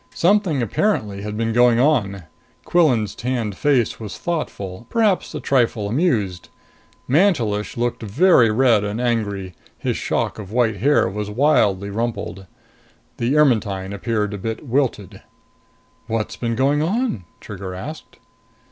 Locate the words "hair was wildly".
10.77-11.91